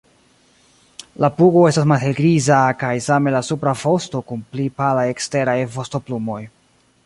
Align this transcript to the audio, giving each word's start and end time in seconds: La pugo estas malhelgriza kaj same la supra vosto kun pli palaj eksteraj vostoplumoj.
La 1.25 1.29
pugo 1.41 1.65
estas 1.71 1.85
malhelgriza 1.91 2.61
kaj 2.85 2.91
same 3.09 3.35
la 3.37 3.43
supra 3.53 3.77
vosto 3.85 4.25
kun 4.31 4.43
pli 4.55 4.69
palaj 4.81 5.07
eksteraj 5.15 5.59
vostoplumoj. 5.79 6.43